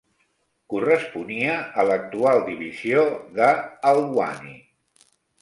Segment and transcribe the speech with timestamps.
[0.73, 3.05] Corresponia a l'actual divisió
[3.37, 3.53] de
[3.93, 4.59] Haldwani.